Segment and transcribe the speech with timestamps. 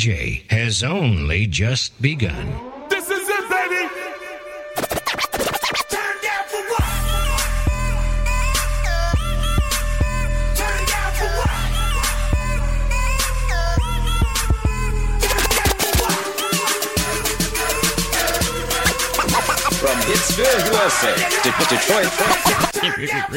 [0.00, 2.46] DJ has only just begun.
[2.88, 3.86] This is it, baby!
[5.90, 6.84] Turn down for what?
[10.56, 11.52] Turn down for what?
[19.80, 22.08] From Pittsburgh, USA, to Detroit,
[22.72, 23.28] Detroit.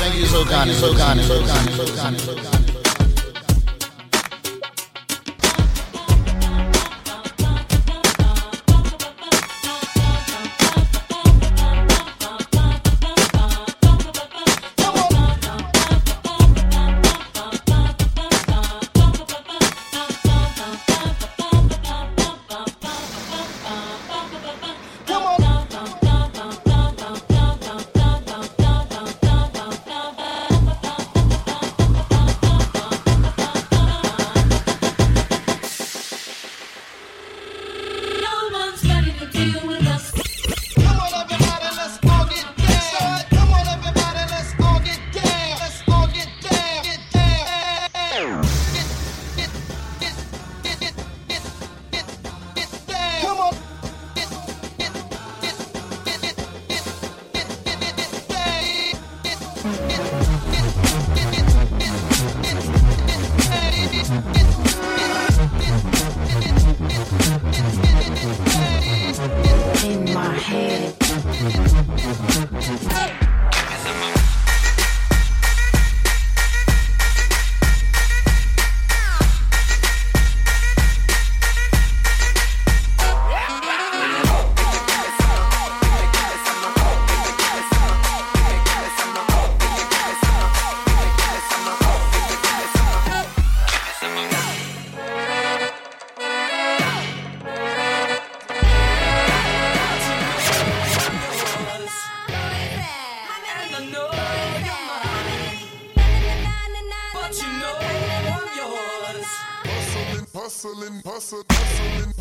[0.00, 2.59] Thank you so kindly, so kindly, so kindly, so kindly, so kindly.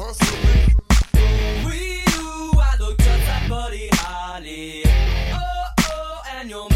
[0.09, 2.75] We you, I
[3.47, 4.81] buddy Holly.
[5.33, 6.67] Oh, oh, and you'll.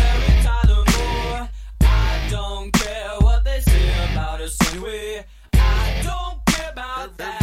[1.82, 5.26] I don't care what they say about us anyway.
[5.52, 7.43] I don't care about that.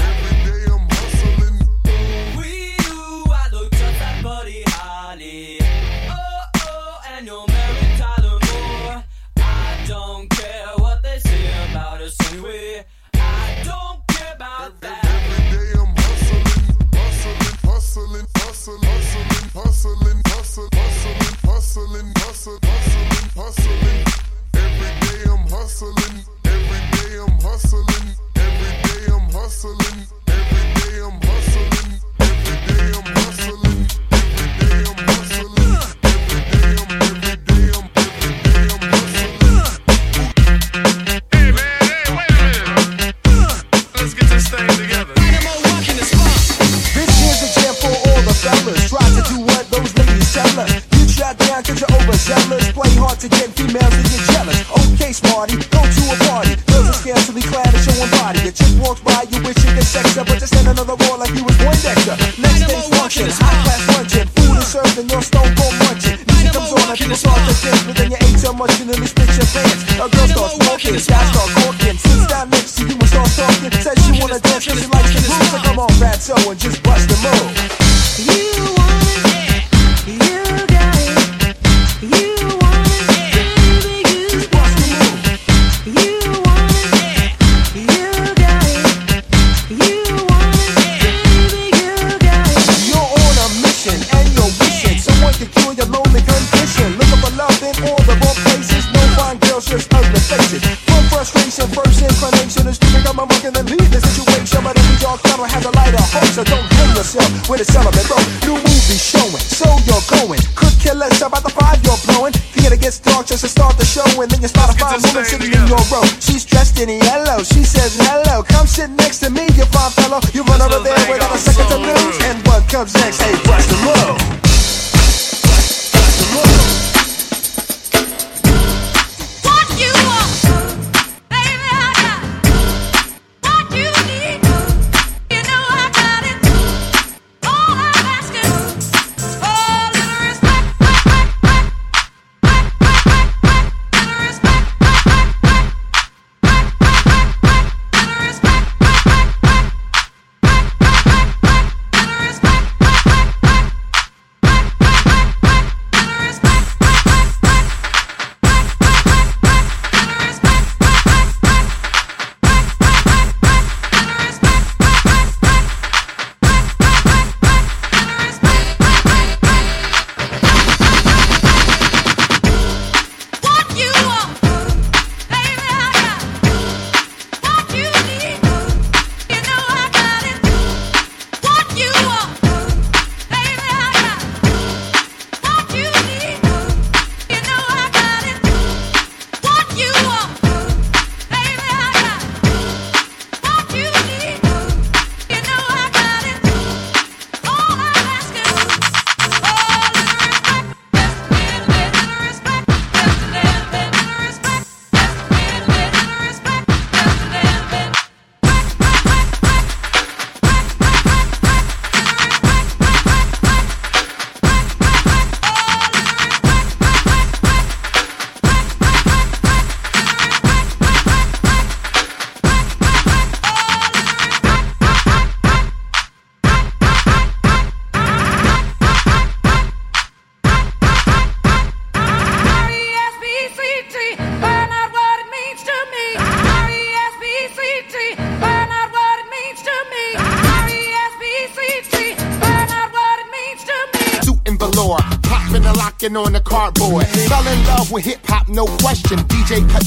[29.63, 30.10] hustling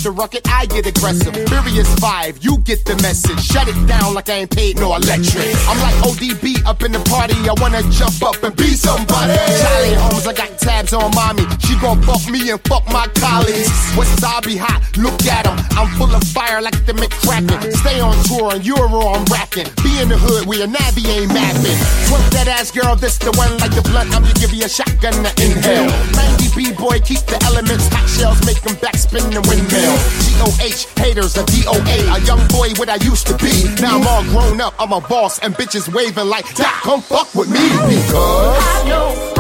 [0.04, 1.34] the record, I get aggressive.
[1.48, 3.40] Furious five, you get the message.
[3.40, 5.48] Shut it down like I ain't paid no electric.
[5.68, 7.36] I'm like ODB up in the party.
[7.48, 9.34] I wanna jump up and be somebody.
[9.34, 11.46] Charlie Holmes, I got tabs on mommy.
[11.60, 13.72] She gon' fuck me and fuck my colleagues.
[13.96, 15.43] Wasabi hot, look at.
[15.76, 17.60] I'm full of fire like the McCracken.
[17.74, 19.68] Stay on tour and Euro, I'm racking.
[19.84, 21.78] Be in the hood where your nabby ain't mapping.
[22.08, 24.14] Twerk that ass girl, this the one like the blunt.
[24.14, 25.90] I'm gonna give you a shotgun to inhale.
[26.14, 27.88] Mangy B-boy, keep the elements.
[27.90, 29.98] Hot shells make them backspin the windmill.
[30.24, 31.98] G-O-H, haters, a D-O-A.
[32.14, 33.66] A young boy what I used to be.
[33.82, 35.40] Now I'm all grown up, I'm a boss.
[35.40, 37.66] And bitches waving like, that come fuck with me.
[37.90, 38.62] Because...
[38.62, 39.33] I know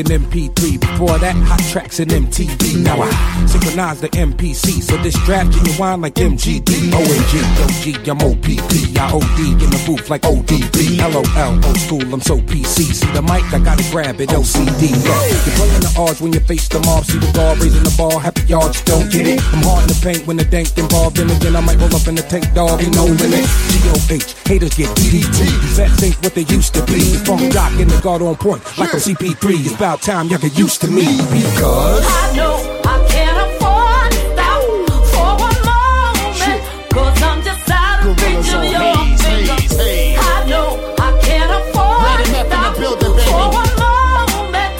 [0.00, 0.80] an MP3.
[0.80, 2.82] Before that, hot tracks and MTV.
[2.82, 3.10] Now I
[3.46, 4.82] synchronize the MPC.
[4.82, 6.90] So this draft genuine like MGD.
[6.96, 8.72] OMG, OG, I'm OPP.
[8.96, 10.98] I OD in the booth like ODB.
[10.98, 12.92] LOL, old school, I'm so PC.
[12.92, 14.88] See the mic, I gotta grab it, OCD.
[14.88, 17.04] You're playing the odds when you face the mob.
[17.04, 19.40] See the guard raising the ball, happy y'all don't get it.
[19.52, 21.16] I'm hard in the paint when the dank involved.
[21.16, 23.44] Then again, I might roll up in the tank dog, ain't no limit.
[23.84, 25.44] GOH, haters get DDT.
[25.76, 27.00] Vets ain't what they used to be.
[27.16, 29.66] The funk jock in the guard on point, like a CP3.
[29.66, 31.02] It's about time y'all get used to me.
[31.34, 32.06] Because.
[32.06, 32.54] I know
[32.84, 34.62] I can't afford to stop
[35.10, 36.60] for one moment.
[36.94, 39.52] Cause I'm just out of reach of your haze, finger.
[39.52, 40.18] haze, haze.
[40.20, 44.72] I know I can't afford to enough in the stop for one moment.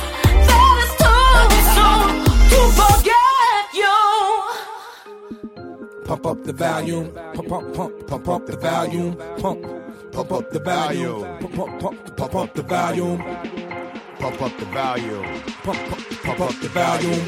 [0.48, 1.26] That is too
[1.74, 2.08] soon
[2.52, 3.98] to forget you.
[6.04, 9.60] Pump up the volume, pump, pump, pump, pump up the volume, pump,
[10.12, 13.18] pump up the volume, pump, pump, pump, pump up the volume,
[14.20, 15.24] Pump up the volume.
[15.64, 17.24] pump, pump, pump up the volume,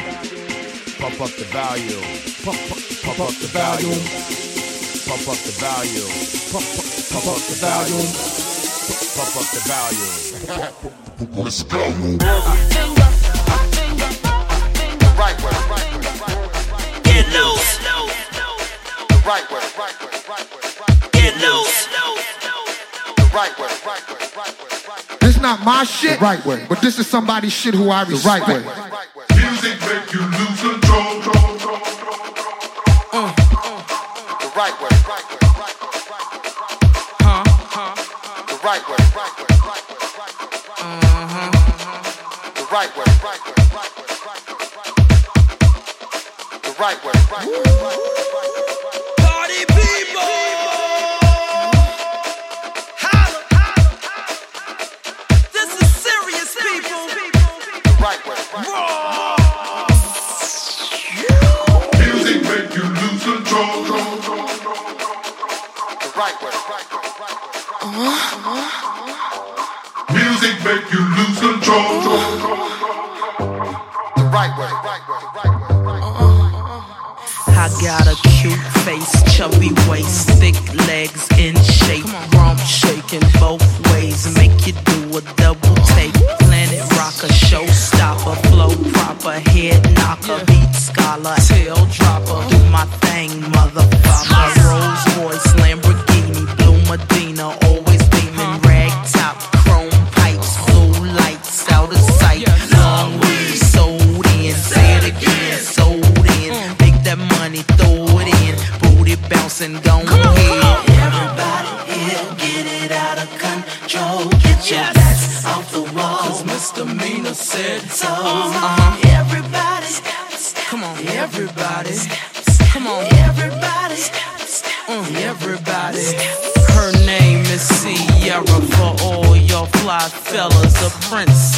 [1.01, 2.05] Pump up the volume.
[2.45, 4.03] pump, pump, pump up the volume,
[5.09, 6.13] Pump up the volume.
[6.53, 8.11] pump, pump, pump up the volume.
[9.17, 10.17] Pump up the volume.
[11.45, 11.79] Let's go.
[15.23, 16.37] Right way, right way, right
[16.73, 17.01] way.
[17.05, 17.79] Get loose,
[19.09, 21.09] The right way, right way, right way, right way.
[21.13, 21.89] get loose.
[23.17, 24.12] The right way, right way,
[25.23, 28.49] This not my shit, the right way, but this is somebody's shit who I respect.
[28.49, 28.65] right way.
[28.65, 29.25] Right way.
[29.37, 31.23] Music make you lose control.
[33.13, 33.33] Uh.
[34.43, 36.83] The right way, right way, right way, right way, right way.
[38.51, 39.97] The right way, right way, right way,
[42.73, 43.05] right way,
[44.73, 44.83] right way.
[46.63, 48.12] The right way, right way, right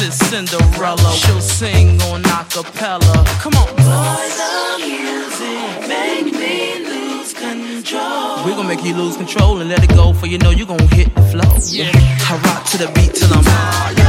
[0.05, 1.11] princess Cinderella.
[1.11, 3.25] She'll sing on acapella.
[3.41, 3.67] Come on.
[3.75, 8.45] Boy, the music make me lose control.
[8.45, 10.95] We're gonna make you lose control and let it go, for you know you're gonna
[10.95, 11.55] hit the flow.
[11.69, 11.91] Yeah.
[11.93, 14.04] I rock to the beat till I'm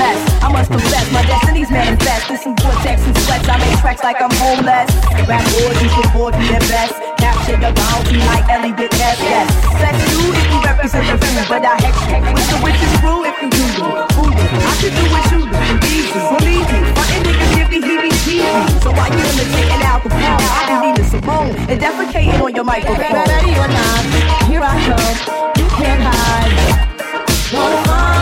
[0.00, 2.30] smoke I must confess, my destiny's manifest.
[2.30, 4.88] With some vortex and sweats, I make tracks like I'm homeless.
[5.28, 6.96] Rap orgies before the best.
[7.20, 9.18] Capture the bounty like Eliot Ness.
[9.20, 9.48] Yes.
[9.76, 12.18] Flex you if you represent the food, but I hex you.
[12.32, 13.86] With the witches brew if you do do.
[13.86, 15.58] I should do what you do.
[15.86, 16.18] Easy.
[16.18, 18.82] Believe me, my niggas give me heebie-jeebies.
[18.82, 23.28] So while you imitating Al Capone, I be Nina Simone and defecating on your microphone.
[23.28, 24.02] Ready or not,
[24.48, 25.16] here I come.
[25.60, 26.88] You can't hide.
[27.52, 28.19] Gonna find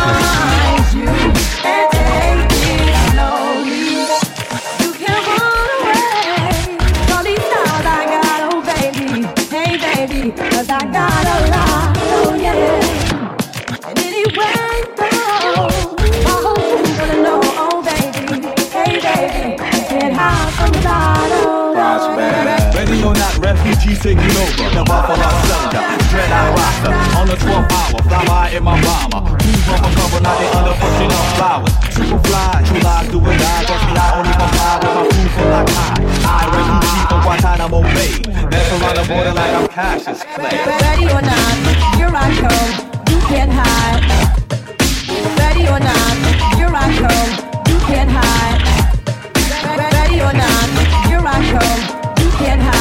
[23.98, 24.70] taking over.
[24.70, 26.90] The Buffalo Soldier, Dread Rasta.
[27.18, 29.22] On the 12th hour, fly by in my bomber.
[29.38, 31.74] Two bumper cover, now they under pushing flowers.
[31.98, 33.58] Fly, true lies do die.
[33.98, 35.98] I only with my food for like high.
[36.26, 36.46] I
[37.08, 38.12] from Guantanamo Bay.
[38.68, 40.54] Around the border like I'm Cassius Clay.
[40.62, 41.56] Ready or not,
[41.98, 42.74] here I come.
[43.10, 44.02] You can't hide.
[45.38, 46.16] Ready or not,
[46.54, 47.30] here I come.
[47.66, 48.62] You can't hide.
[49.76, 50.68] Ready or not,
[51.08, 51.80] here I come.
[52.22, 52.77] You can't hide.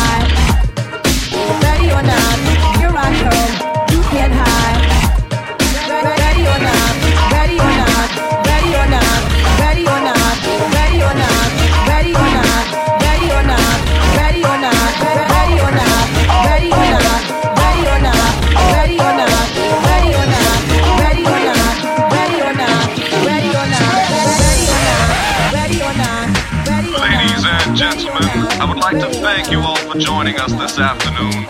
[27.08, 28.28] Ladies and gentlemen,
[28.60, 31.46] I would like to thank you all for joining us this afternoon.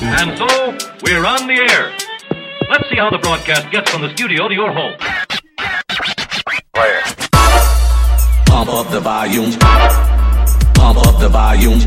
[0.00, 0.48] And so,
[1.02, 1.92] we're on the air.
[2.70, 4.96] Let's see how the broadcast gets from the studio to your home.
[8.46, 9.52] Pump up the volume.
[10.72, 11.80] Pump up the volume.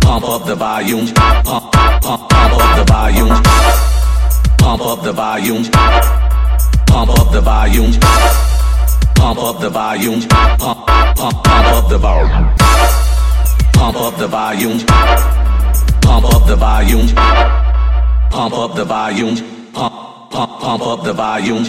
[0.00, 1.06] Pump up the volume.
[1.14, 3.42] Pump, pump, pump up the volume.
[4.58, 5.62] Pump up the volume.
[6.88, 8.45] Pump up the volume.
[9.16, 10.20] Pump up the volume.
[10.28, 12.56] Pump, pump, pump up the volume.
[13.72, 14.78] Pump up the volume.
[16.00, 17.08] Pump up the volume.
[18.30, 19.36] Pump up the volume.
[19.72, 21.64] Pump, pump, pump up the volume.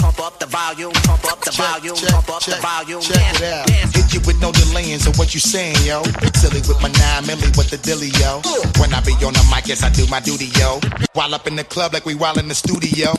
[0.00, 0.92] Pump up the volume,
[1.42, 3.00] up the volume, pump up the volume.
[3.00, 3.68] Check.
[3.94, 6.02] Hit you with no delaying, so what you saying, yo?
[6.34, 8.40] Silly with my nine milli, what the dilly, yo?
[8.78, 10.80] When I be on the mic, yes, I do my duty, yo.
[11.14, 13.14] While up in the club like we while in the studio.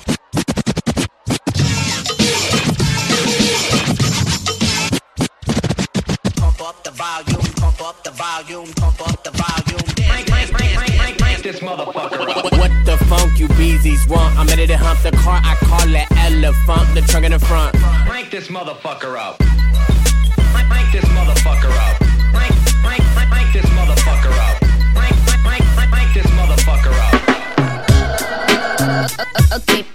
[6.36, 9.84] Pump up the volume, pump up the volume, pump up the volume.
[10.08, 12.52] Crank, crank, crank, crank, crank, crank this this motherfucker up.
[12.54, 12.83] What the
[13.17, 14.36] funk you beezies want?
[14.38, 17.76] I'm ready to hump the car, I call it elephant, the trunk in the front.
[18.08, 19.38] Crank this motherfucker up.
[19.38, 21.95] Crank, crank this motherfucker up.
[22.34, 24.58] Crank, crank, crank, crank this motherfucker up.
[24.97, 27.15] Crank, crank, crank, crank, crank this motherfucker up.
[29.58, 29.86] Okay.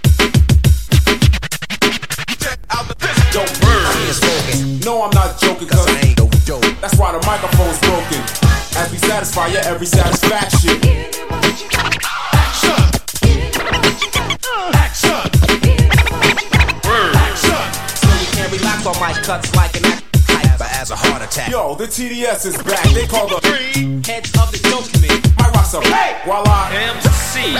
[3.35, 4.79] Don't burn.
[4.85, 6.65] No, I'm not joking, cause I ain't no dope.
[6.81, 8.21] That's why the microphone's broken.
[8.79, 11.08] As we satisfy your every satisfaction.
[18.93, 20.05] Can't on my cuts like an act.
[20.27, 21.49] Hyper as a heart attack.
[21.49, 22.83] Yo, the TDS is back.
[22.93, 25.37] They call the three Heads of the dopamine.
[25.37, 26.17] My rocks are hey!
[26.25, 27.55] while I MC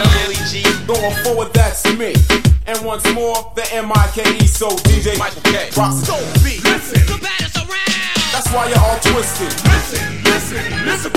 [0.50, 0.64] G.
[0.86, 2.14] Going forward, that's me.
[2.68, 5.70] And once more, the M-I-K-E, so DJ Michael K.
[5.76, 6.14] Rocks the
[6.44, 6.64] beat.
[6.64, 7.02] Listen.
[8.32, 9.52] That's why you're all twisted.
[9.66, 11.12] Listen, listen, listen.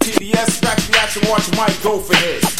[0.00, 2.56] TDS, back reaction, watch Mike go for his.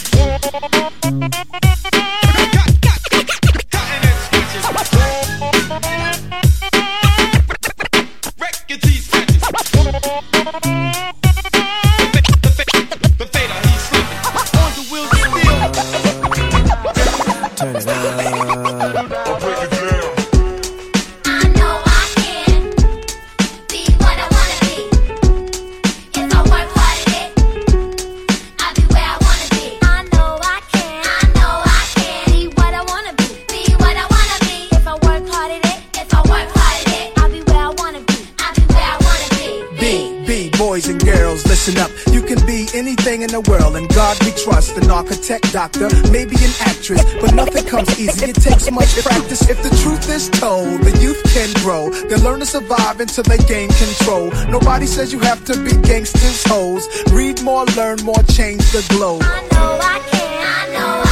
[43.77, 44.77] In God we trust.
[44.77, 48.31] An architect, doctor, maybe an actress, but nothing comes easy.
[48.31, 49.49] It takes much practice.
[49.49, 51.91] If the truth is told, the youth can grow.
[51.91, 54.31] They learn to survive until they gain control.
[54.49, 56.89] Nobody says you have to be gangsters, hoes.
[57.13, 59.23] Read more, learn more, change the globe.
[59.23, 61.06] Punk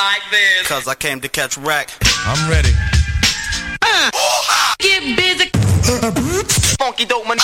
[0.00, 0.66] Like this.
[0.66, 1.90] Cause I came to catch wreck.
[2.24, 2.72] I'm ready.
[4.78, 5.50] Get busy.
[6.78, 7.36] Funky dope man.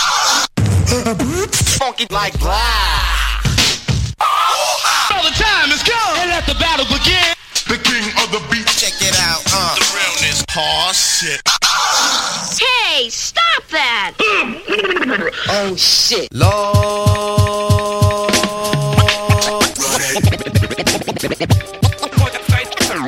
[1.77, 2.57] Funky like blah.
[5.13, 6.17] All the time is gone.
[6.17, 7.37] And let the battle begin.
[7.69, 8.67] The king of the beat.
[8.69, 9.43] Check it out.
[9.53, 9.75] Uh.
[9.75, 10.43] The realness.
[10.57, 11.43] Aw, shit.
[12.59, 14.15] Hey, stop that!
[15.51, 16.33] Oh shit.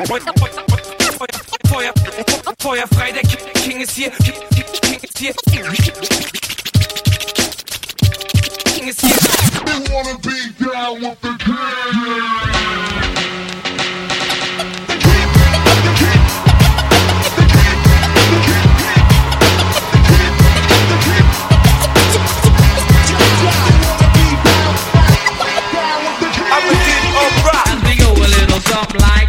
[0.09, 0.23] Feuer
[2.95, 4.11] frei, der King, ist hier.
[4.11, 5.35] King, ist hier.
[8.65, 9.17] King ist hier.
[9.93, 10.31] Wanna be
[10.65, 11.55] down with the king.
[28.61, 29.28] Something like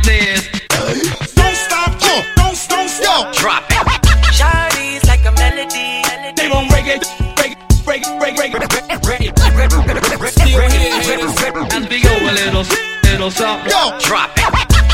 [11.11, 12.63] and we a little,
[13.03, 13.71] little something.
[13.71, 14.43] Yo, drop it.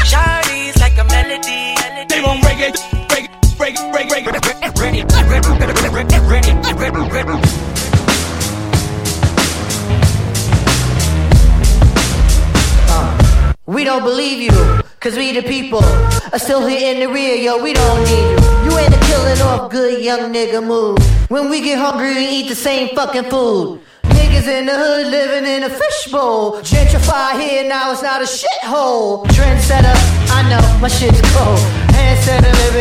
[0.08, 1.76] Shawty's like a melody.
[2.08, 2.72] They want reggae,
[3.10, 4.32] reggae, reggae, reggae,
[4.76, 5.04] reggae,
[5.92, 6.20] reggae,
[6.80, 7.76] reggae, reggae.
[13.68, 17.62] We don't believe you, cause we the people are still here in the rear, yo,
[17.62, 18.72] we don't need you.
[18.72, 20.98] You ain't a killing off good young nigga move.
[21.30, 23.82] When we get hungry, we eat the same fucking food.
[24.16, 26.62] Niggas in the hood living in a fishbowl.
[26.62, 29.26] Gentrify here, now it's not a shithole.
[29.36, 29.96] Trendsetter,
[30.32, 31.60] I know, my shit's cold.
[31.96, 32.75] Handsetter live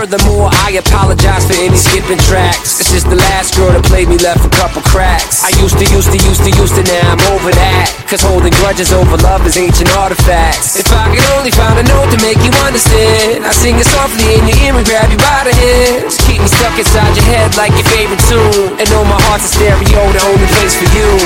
[0.00, 2.80] Furthermore, I apologize for any skipping tracks.
[2.80, 5.44] This is the last girl that played me, left a couple cracks.
[5.44, 7.92] I used to, used to, used to, used to, now I'm over that.
[8.08, 10.80] Cause holding grudges over love is ancient artifacts.
[10.80, 14.40] If I could only find a note to make you understand, I sing it softly
[14.40, 16.16] in your ear and grab you by the hands.
[16.24, 18.80] Keep me stuck inside your head like your favorite tune.
[18.80, 21.08] And know my heart's a stereo, the only place for you.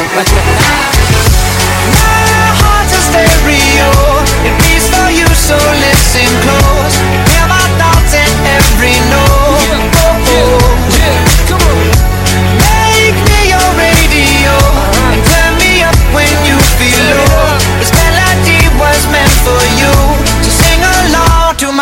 [1.95, 3.87] My heart's a stereo.
[4.51, 7.24] It beats for you, so listen close.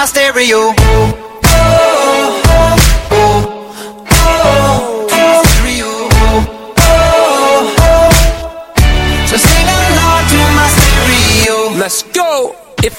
[0.03, 0.75] My stereo.
[11.79, 12.55] Let's go.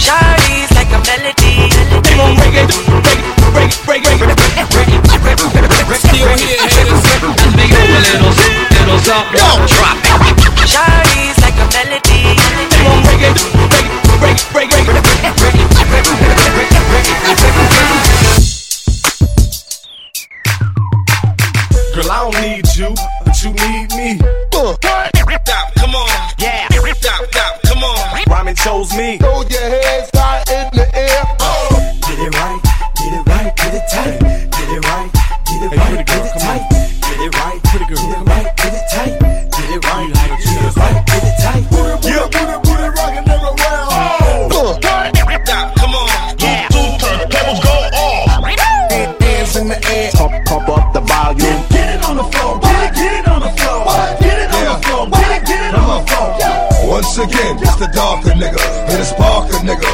[0.00, 1.70] Shawty's like a melody.
[2.02, 2.68] They gon' break it,
[3.54, 6.00] break it, break it, break it, break it, break it, break it.
[6.00, 7.02] Still here, haters.
[7.22, 8.34] Let's make it a little,
[8.74, 9.38] little something.
[9.38, 10.68] Drop it.
[10.68, 12.34] Shawty's like a melody.
[12.34, 13.38] They gon' break it,
[14.20, 16.70] break it, break it, break it, break it, break it, break it, break it, break
[16.70, 17.24] it, break it.
[21.94, 22.90] Girl, I don't need you,
[23.24, 24.18] but you need me.
[24.50, 24.82] Stop,
[28.64, 29.18] chose me.
[29.18, 30.43] Throw your hands high
[57.16, 59.93] Again, it's the darker nigga, and it's Parker nigga.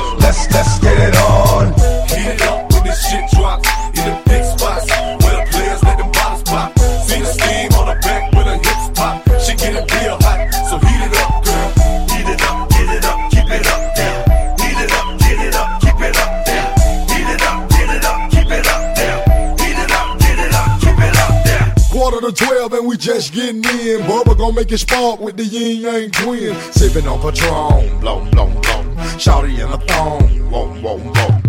[24.60, 26.54] Make it spark with the yin yang twin.
[26.72, 28.82] Sipping on Patron, blow, blow, blow.
[29.16, 31.39] Shouty in a thong, whoa, whoa, whoa.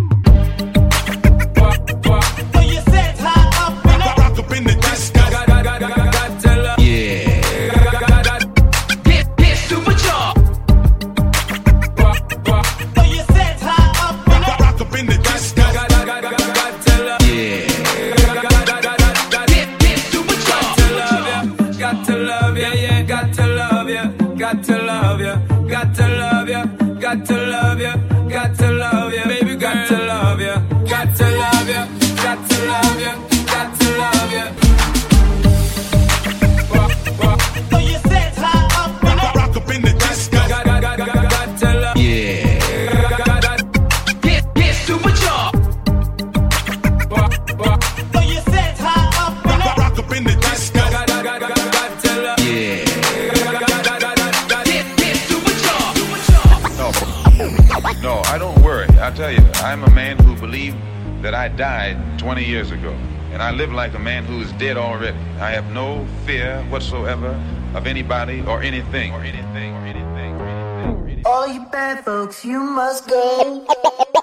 [62.41, 62.89] 20 years ago,
[63.33, 65.15] and I live like a man who is dead already.
[65.39, 67.39] I have no fear whatsoever
[67.75, 70.33] of anybody or anything or anything or anything.
[70.41, 71.21] Or anything.
[71.23, 73.67] All you bad folks, you must go.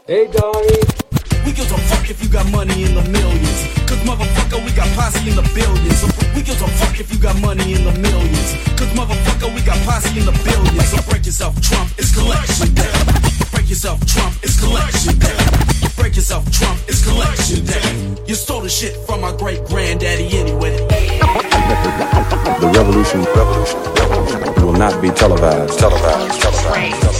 [0.09, 0.81] Hey, Dory.
[1.45, 3.61] We give a fuck if you got money in the millions.
[3.87, 5.99] Cause motherfucker, we got posse in the billions.
[6.01, 8.51] So we give a fuck if you got money in the millions.
[8.81, 10.89] Cause motherfucker, we got posse in the billions.
[10.89, 13.38] So break yourself, Trump, it's collection day.
[13.69, 15.37] Break yourself, Trump, it's collection day.
[16.01, 18.25] Break yourself, Trump, it's collection day.
[18.27, 20.75] You stole the shit from my great granddaddy anyway.
[22.65, 25.79] The revolution, revolution, revolution will not be televised.
[25.79, 26.41] Televised.
[26.41, 27.13] Televised.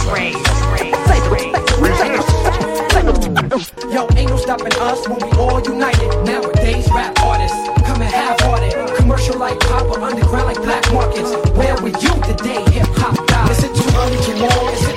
[3.93, 6.09] Yo, ain't no stopping us when we all united.
[6.25, 11.29] Nowadays, rap artists coming half-hearted, commercial like pop or underground like black markets.
[11.55, 13.51] Where were you the day hip hop died?
[13.51, 14.88] Is it too early to mourn?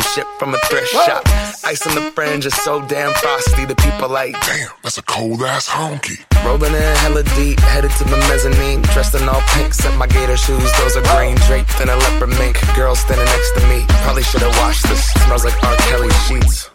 [0.00, 1.22] Some shit from a thrift shop.
[1.64, 3.64] Ice on the fringe is so damn frosty.
[3.64, 6.18] The people like, damn, that's a cold ass honky.
[6.44, 8.82] Rolling in hella deep, headed to the mezzanine.
[8.92, 10.70] Dressed in all pink, set my gator shoes.
[10.78, 12.58] Those are green draped in a leopard mink.
[12.74, 13.84] Girl standing next to me.
[14.04, 15.12] Probably should have washed this.
[15.24, 15.76] Smells like R.
[15.88, 16.68] Kelly sheets.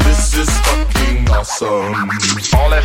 [0.00, 1.94] This is fucking awesome.
[2.56, 2.84] All that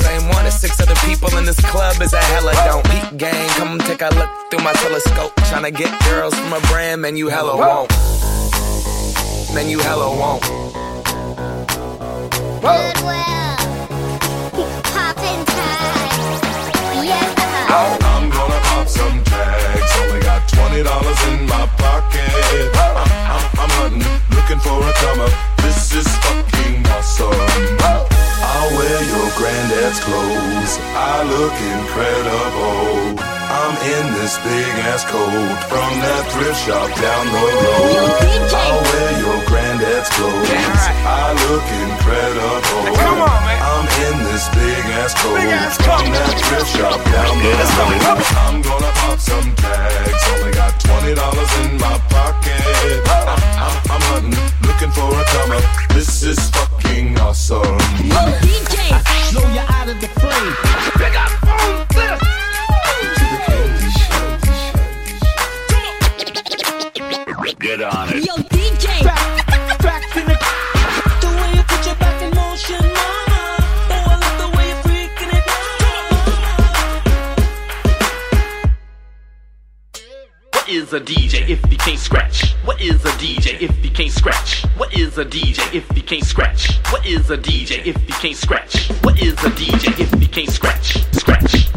[0.00, 2.84] same one as six other people in this club is a hella don't.
[2.90, 5.34] Peak gang, come take a look through my telescope.
[5.50, 7.90] Tryna get girls from a brand, man, you hella won't.
[9.54, 10.42] Man, you hella won't.
[12.62, 13.56] Goodwill,
[14.94, 16.40] poppin' tags,
[17.04, 17.68] yeah.
[17.68, 19.92] I'm gonna pop some tags.
[20.00, 22.30] Only got twenty dollars in my pocket.
[22.76, 22.96] I'm,
[23.34, 25.32] I'm, I'm hunting, looking for a come up.
[25.58, 28.11] This is fucking awesome.
[28.62, 30.78] I'll wear your granddad's clothes.
[30.94, 33.41] I look incredible.
[33.52, 35.28] I'm in this big ass coat
[35.68, 38.48] from that thrift shop down the road.
[38.48, 40.48] I'll wear your granddad's clothes.
[41.04, 42.96] I look incredible.
[42.96, 45.36] I'm in this big ass coat
[45.84, 48.24] from that thrift shop down the road.
[48.40, 50.22] I'm gonna pop some tags.
[50.32, 52.56] Only got twenty dollars in my pocket.
[53.04, 55.64] I'm, I'm, I'm hunting, looking for a come up.
[55.92, 57.76] This is fucking awesome.
[58.40, 58.96] DJ,
[59.28, 60.56] blow you out of the frame.
[60.96, 61.41] Pick up
[67.42, 68.24] Get on it.
[68.24, 69.02] Yo, DJ.
[69.02, 70.34] Back, back in the.
[71.20, 73.58] The way you put your back in motion, mama.
[73.90, 75.44] Oh, I love the way you're freaking it.
[80.52, 82.54] What is a DJ if he can't scratch?
[82.64, 84.64] What is a DJ if he can't scratch?
[84.76, 86.76] What is a DJ if he can't scratch?
[86.92, 88.88] What is a DJ if he can't scratch?
[89.02, 91.02] What is a DJ if he can't scratch?
[91.12, 91.68] Scratch.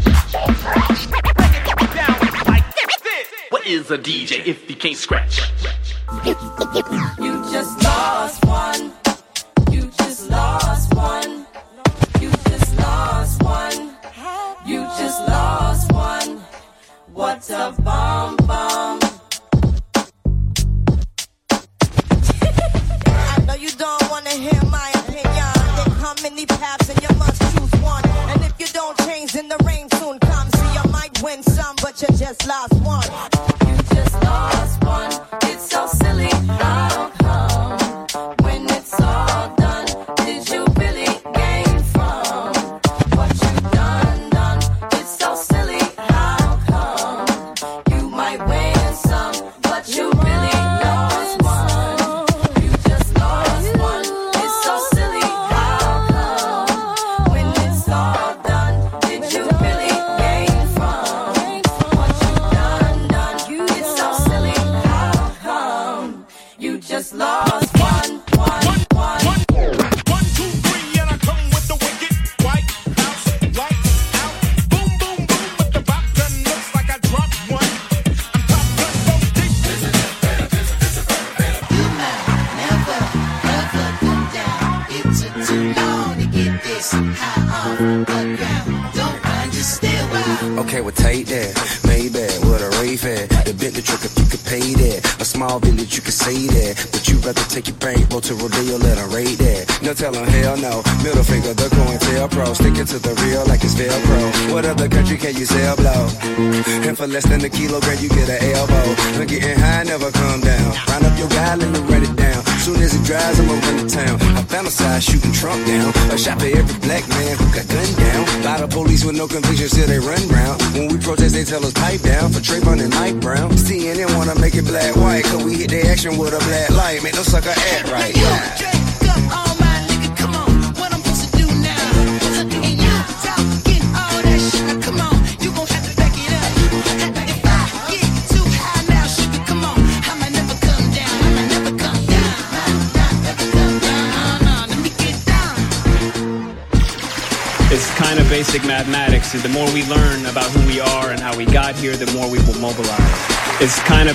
[3.66, 5.40] Is a DJ if he can't scratch?
[6.24, 7.82] You just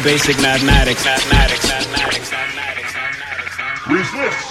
[0.04, 2.93] basic mathematics, mathematics, mathematics, mathematics.
[3.88, 4.47] Resist.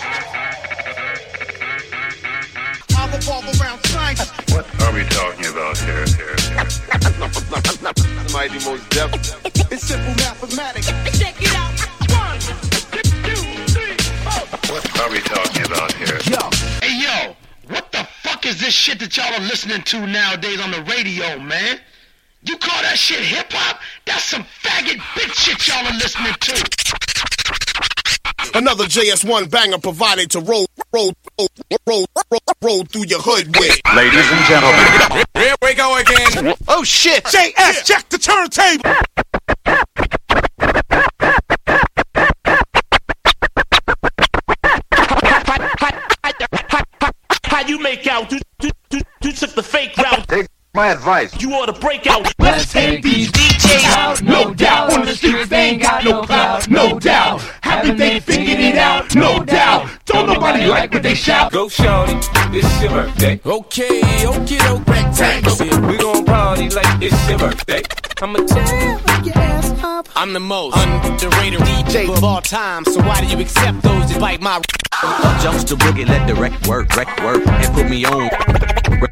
[2.97, 4.31] I'll revolve around science.
[4.53, 6.07] What are we talking about here?
[6.15, 6.37] here,
[8.33, 9.11] Mighty Mos Def.
[9.73, 10.87] It's simple mathematics.
[11.19, 11.75] Check it out.
[12.15, 12.39] One,
[12.93, 13.43] two,
[13.75, 14.47] three, four.
[14.73, 16.19] What are we talking about here?
[16.31, 17.35] Yo, hey yo,
[17.69, 21.41] what the fuck is this shit that y'all are listening to nowadays on the radio,
[21.41, 21.81] man?
[22.43, 23.81] You call that shit hip hop?
[24.07, 26.57] That's some faggot bitch shit y'all are listening to.
[28.59, 31.49] Another JS1 banger provided to roll, roll, roll,
[31.87, 33.81] roll, roll, roll through your hood with.
[33.95, 35.27] Ladies and gentlemen.
[35.35, 36.55] Here we go again.
[36.67, 37.25] Oh shit.
[37.25, 38.91] JS, check the turntable.
[47.45, 48.33] How you make out?
[48.33, 49.70] You, you, you, you took the fake route.
[49.70, 49.70] Take
[50.75, 51.41] my advice.
[51.41, 52.33] You ought to break out.
[52.39, 54.93] Let's take these DJs out, no doubt.
[54.93, 57.41] On the streets they ain't got no clout, no doubt.
[57.63, 59.89] Haven't they figured it out, no doubt.
[60.05, 61.53] Don't nobody like what they shout.
[61.53, 62.15] Go shorty,
[62.53, 63.41] it's your birthday.
[63.45, 65.89] Okay, okay, no rectangle.
[65.89, 67.83] We gon' party like it's your birthday.
[68.23, 69.31] I'ma tell your.
[70.15, 74.21] I'm the most underrated DJ of all time, so why do you accept those that
[74.21, 74.61] bite my
[75.43, 78.29] Jumps the boogie, let the wreck work, wreck work, and put me on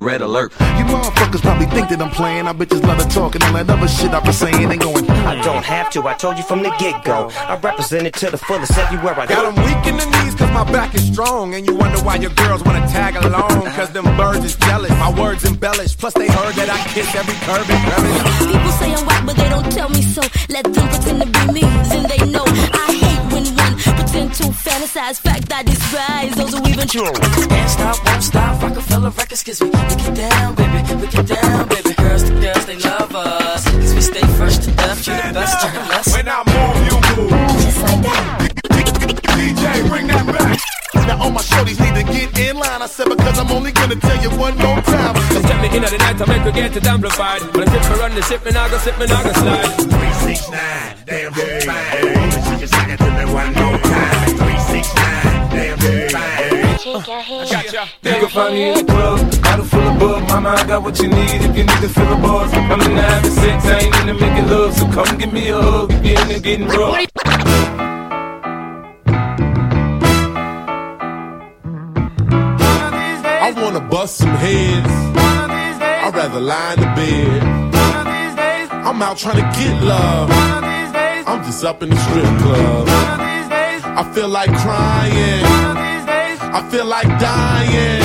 [0.01, 0.53] red alert.
[0.77, 2.47] You motherfuckers probably think that I'm playing.
[2.47, 5.09] I bitches love to talk and all that other shit I've been saying and going.
[5.11, 7.31] I don't have to, I told you from the get go.
[7.33, 9.53] I represent it to the fullest everywhere I Got go.
[9.53, 11.55] them weak in the knees cause my back is strong.
[11.55, 13.65] And you wonder why your girls wanna tag along.
[13.73, 15.97] Cause them birds is jealous, my words embellish.
[15.97, 18.47] Plus they heard that I kiss every curve and crevice.
[18.53, 20.23] People say I'm but they don't tell me so.
[20.49, 22.45] Let them pretend to be me, then they know.
[22.47, 25.21] I hate when one pretend to fantasize.
[25.21, 27.13] Fact I despise those who even true.
[27.49, 28.63] Can't stop, won't stop.
[28.63, 29.71] Roc-A-Fella Records gives me.
[29.71, 30.95] We get down, baby.
[31.01, 31.95] We get down, baby.
[31.95, 33.65] Girls the girls, they love us.
[33.65, 35.07] Cause we stay fresh to death.
[35.07, 36.17] You the best, you the best.
[36.17, 37.31] When I move, you move.
[37.63, 38.53] Just like that.
[39.39, 40.78] DJ, bring that back.
[41.09, 42.83] Now all my shorties need to get in line.
[42.83, 45.15] I said because I'm only gonna tell you one more time.
[45.33, 47.41] Just step me in at the night to make her get it amplified.
[47.57, 49.73] When I tip me run the ship, me nah go slip, me nah go slide.
[49.89, 52.45] 369, damn good fine.
[52.45, 54.37] She just sang it to me one more time.
[54.37, 56.29] 369, damn good fine.
[58.05, 60.29] You can find me in the club, bottle full of bug.
[60.29, 62.53] Mama, I got what you need if you need to feel a buzz.
[62.53, 64.75] I'm in the having sex, I ain't into making love.
[64.75, 67.88] So come give me a hug if you're into getting rough.
[73.49, 74.93] I wanna bust some heads.
[75.17, 77.43] I'd rather lie in the bed.
[78.87, 80.29] I'm out trying to get love.
[81.27, 82.87] I'm just up in the strip club.
[84.01, 85.45] I feel like crying.
[86.59, 88.01] I feel like dying.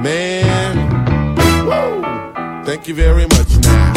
[0.00, 0.76] Man.
[1.66, 2.62] Whoa.
[2.64, 3.92] Thank you very much now.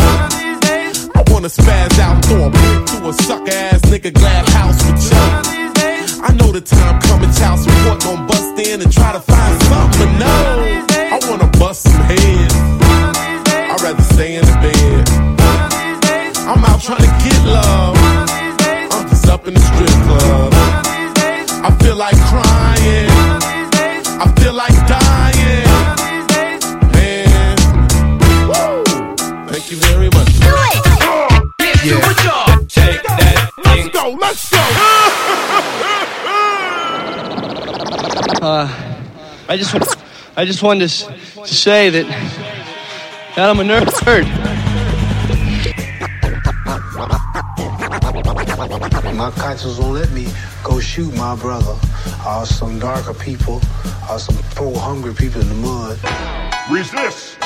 [1.15, 5.11] I wanna spaz out, throw a brick to a sucker ass nigga glad house with
[5.11, 5.42] you.
[6.33, 9.99] I know the time coming, child support gon' bust in and try to find something,
[10.01, 10.35] but no.
[11.13, 12.55] I wanna bust some heads.
[13.69, 15.09] I'd rather stay in the bed.
[16.49, 17.95] I'm out trying to get love.
[18.93, 20.49] I'm just up in the strip club.
[21.61, 23.09] I feel like crying.
[24.17, 25.69] I feel like dying.
[26.97, 27.57] Man.
[28.49, 28.83] Woo.
[29.51, 30.33] Thank you very much.
[30.39, 30.81] Do it.
[31.85, 32.57] Yeah.
[32.69, 35.02] Take that Let's go, let's go.
[38.45, 38.67] Uh,
[39.47, 39.73] I just,
[40.35, 41.05] I just wanted to,
[41.45, 42.05] to say that,
[43.37, 43.85] that I'm a nerd.
[49.15, 50.27] My conscience won't let me
[50.61, 51.79] go shoot my brother
[52.27, 53.61] or some darker people
[54.11, 55.97] or some poor hungry people in the mud.
[56.69, 57.37] Resist.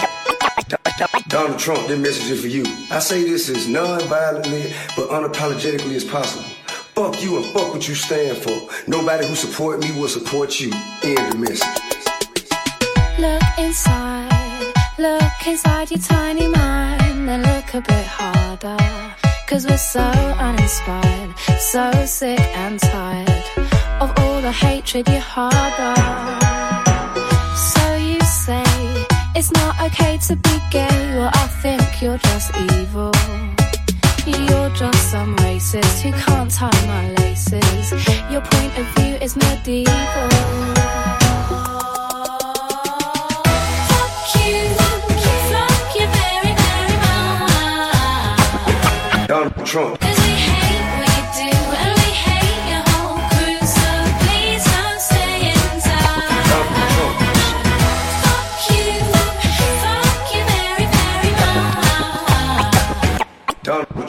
[1.27, 2.63] Donald Trump, this message is for you.
[2.89, 6.56] I say this as non-violently but unapologetically as possible.
[6.97, 8.59] Fuck you and fuck what you stand for.
[8.87, 10.71] Nobody who support me will support you.
[11.03, 11.83] End the message.
[13.19, 18.77] Look inside, look inside your tiny mind, and look a bit harder.
[19.45, 23.43] Cause we're so uninspired, so sick and tired
[24.01, 26.01] of all the hatred you harbor.
[27.55, 28.63] So you say
[29.35, 33.11] it's not okay to be gay, well, I think you're just evil.
[34.27, 37.91] You're just some racist who can't tie my laces.
[38.29, 40.27] Your point of view is medieval.
[49.27, 50.16] Donald Trump.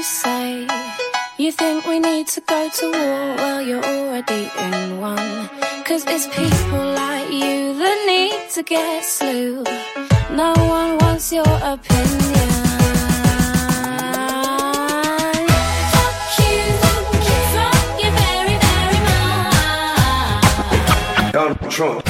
[0.00, 0.66] you say
[1.36, 3.36] you think we need to go to war.
[3.36, 5.50] Well, you're already in one.
[5.84, 9.62] Cause it's people like you that need to get slew.
[10.30, 12.48] No one wants your opinion.
[21.32, 22.09] Donald Trump.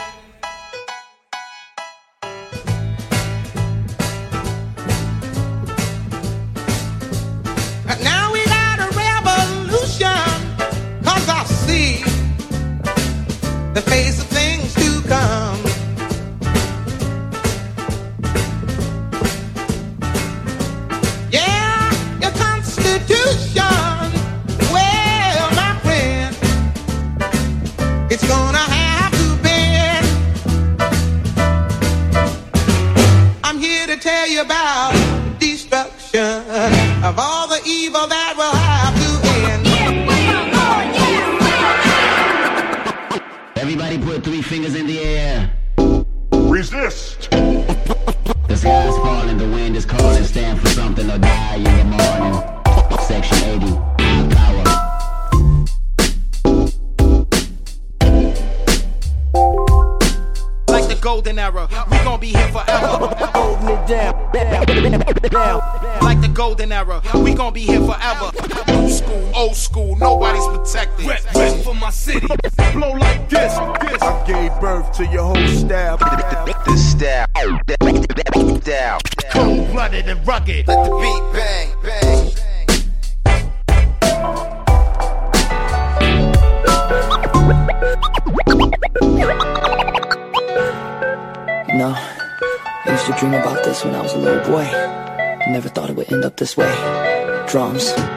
[97.51, 98.10] drums.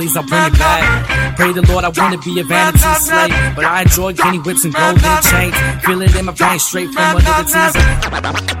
[0.00, 1.36] Leaves, I'll bring it back.
[1.36, 3.30] Pray the Lord, I wanna be a vanity slave.
[3.54, 5.54] But I enjoy guinea whips and golden chains.
[5.84, 8.60] Feel it in my veins straight from under the teaser.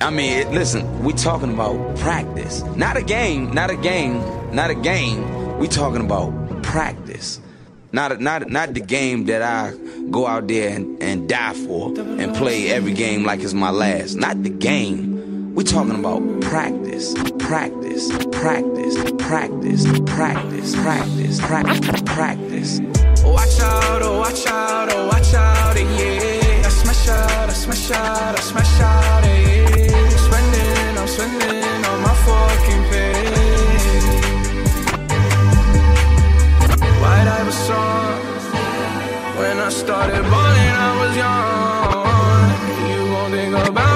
[0.00, 2.62] I mean, listen, we talking about practice.
[2.76, 4.22] Not a game, not a game,
[4.54, 5.58] not a game.
[5.58, 7.40] We talking about practice.
[7.90, 9.72] Not, not, not the game that I
[10.10, 14.16] go out there and, and die for and play every game like it's my last.
[14.16, 15.54] Not the game.
[15.54, 17.14] We talking about practice,
[17.48, 22.80] practice, practice, practice, practice, practice, practice, practice.
[23.24, 26.66] Watch out, oh watch out, oh watch out, eh, yeah.
[26.66, 29.38] I smash out, I smash out, I smash out, eh,
[29.78, 29.96] yeah.
[29.96, 33.16] I'm spending, I'm spending on my fucking pay.
[37.00, 38.20] White Iver song.
[39.38, 42.50] When I started balling, I was young.
[42.90, 43.87] You gon' think about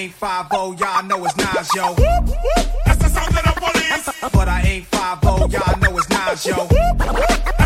[0.00, 0.46] ain't 5
[0.80, 1.94] y'all know it's Nas, yo.
[2.86, 4.32] That's the sound of the police.
[4.32, 5.22] But I ain't 5
[5.52, 7.59] y'all know it's Nas, yo.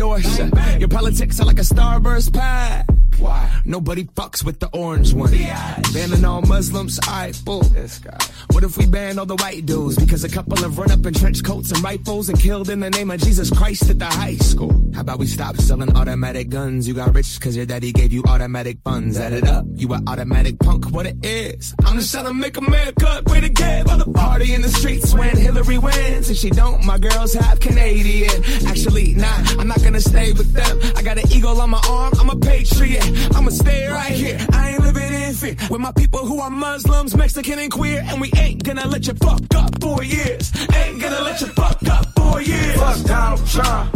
[0.00, 2.86] Your politics are like a starburst pack.
[3.18, 3.60] Why?
[3.66, 5.30] Nobody fucks with the orange one.
[5.92, 7.64] Banning all Muslims, alright, bull.
[7.64, 8.16] This guy.
[8.60, 9.96] What if we ban all the white dudes?
[9.96, 12.90] Because a couple have run up in trench coats and rifles and killed in the
[12.90, 14.84] name of Jesus Christ at the high school.
[14.92, 16.86] How about we stop selling automatic guns?
[16.86, 19.18] You got rich cause your daddy gave you automatic funds.
[19.18, 21.74] Add it up, you an automatic punk, what it is.
[21.86, 23.86] I'm just trying to make America great again.
[23.86, 26.28] By the party in the streets when Hillary wins.
[26.28, 28.44] And she don't, my girls half Canadian.
[28.66, 30.78] Actually, nah, I'm not gonna stay with them.
[30.96, 33.08] I got an eagle on my arm, I'm a patriot.
[33.34, 34.38] I'ma stay right here.
[34.52, 35.09] I ain't living.
[35.68, 38.02] With my people who are Muslims, Mexican, and queer.
[38.06, 40.52] And we ain't gonna let you fuck up for years.
[40.74, 42.76] Ain't gonna let you fuck up for years.
[42.76, 43.94] Fuck Donald Trump.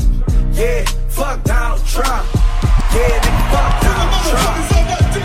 [0.53, 2.27] Yeah, fuck Donald Trump.
[2.95, 4.71] Yeah, nigga, fuck Donald Trump.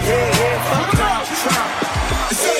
[0.07, 2.29] Yeah, yeah, fuck Donald Trump.
[2.31, 2.58] Yourself.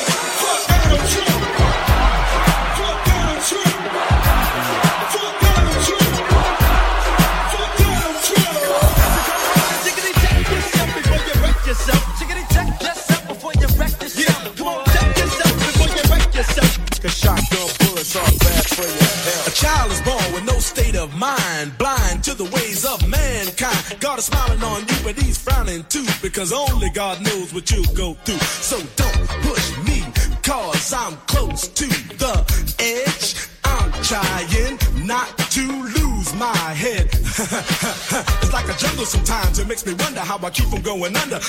[20.96, 23.98] Of mind, blind to the ways of mankind.
[24.00, 27.94] God is smiling on you, but he's frowning too, because only God knows what you'll
[27.94, 28.40] go through.
[28.40, 30.04] So don't push me,
[30.42, 32.36] cause I'm close to the
[32.80, 33.36] edge.
[33.64, 37.06] I'm trying not to lose my head.
[37.14, 41.38] it's like a jungle sometimes, it makes me wonder how I keep from going under.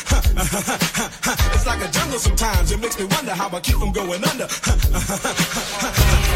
[1.55, 4.49] it's like a jungle sometimes, it makes me wonder how I keep from going under.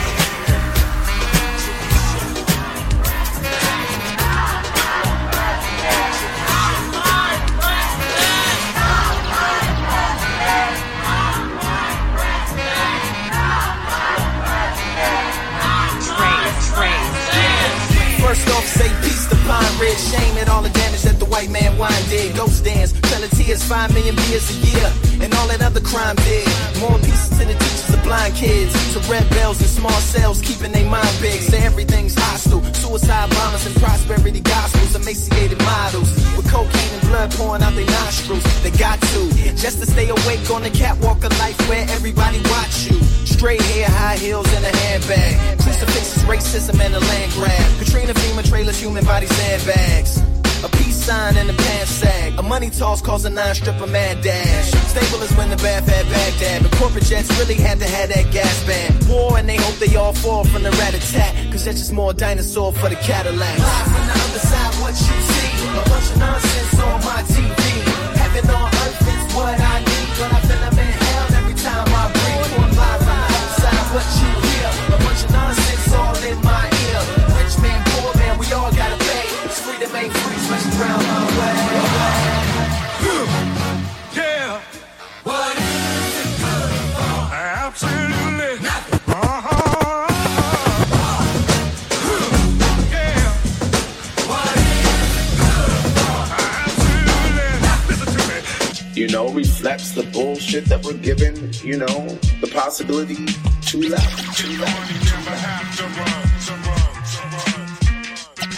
[18.34, 19.96] First off, say peace to Pine Ridge.
[19.96, 22.34] Shame at all the damage that the white man wine did.
[22.34, 22.92] Ghost dance,
[23.24, 26.46] selling tears, five million beers a year, and all that other crime did.
[26.80, 30.72] More pieces to the teachers of blind kids, to red bells and small cells, keeping
[30.72, 31.40] their mind big.
[31.40, 32.62] Say everything's hostile.
[32.74, 38.44] Suicide bombers and prosperity gospels, emaciated models with cocaine and blood pouring out their nostrils.
[38.62, 39.20] They got to
[39.56, 43.00] just to stay awake on the catwalk of life where everybody watch you.
[43.24, 45.58] Straight hair, high heels, and a handbag.
[45.60, 47.78] Crucifixes, racism, and a land grab.
[47.78, 50.33] Katrina FEMA trailers, human body sandbags.
[50.64, 52.38] A peace sign and a pants sag.
[52.38, 54.70] A money toss cause a nine stripper mad dash.
[54.88, 56.62] Stable is when the bad had Baghdad.
[56.62, 59.06] But corporate jets really had to have that gas band.
[59.06, 61.34] War and they hope they all fall from the rat attack.
[61.52, 63.58] Cause that's just more dinosaur for the Cadillac.
[63.58, 65.52] Live from the other side, what you see.
[65.68, 67.60] A bunch of nonsense on my TV.
[68.16, 70.08] Heaven on earth is what I need.
[70.16, 72.72] But I feel I'm in hell every time I breathe.
[72.72, 74.68] Live from the other side, what you hear.
[74.96, 76.73] A bunch of nonsense all in my
[98.94, 101.34] you know, reflects the bullshit that we're given,
[101.64, 102.06] you know,
[102.40, 104.36] the possibility to left.
[104.38, 104.46] To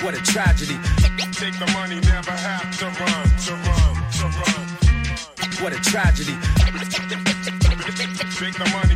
[0.05, 0.77] What a tragedy.
[1.33, 4.67] Take the money, never have to run, to run, to run.
[5.63, 6.37] What a tragedy.
[8.37, 8.95] Take the money,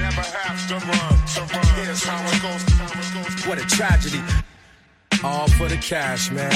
[0.00, 1.74] never have to run, to run.
[1.76, 3.46] Here's how it goes, how it goes.
[3.46, 4.22] What a tragedy.
[5.22, 6.52] All for the cash, man.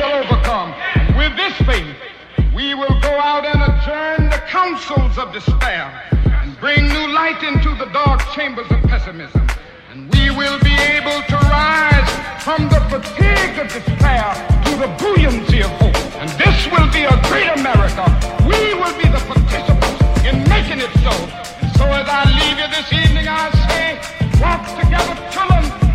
[0.00, 0.72] shall overcome.
[1.18, 1.94] With this faith,
[2.54, 5.92] we will go out and adjourn the councils of despair
[6.40, 9.46] and bring new light into the dark chambers of pessimism.
[9.92, 14.24] And we will be able to rise from the fatigue of despair
[14.64, 16.00] to the buoyancy of hope.
[16.16, 18.04] And this will be a great America.
[18.48, 21.12] We will be the participants in making it so.
[21.60, 24.00] And so as I leave you this evening, I say,
[24.40, 25.89] walk together, children.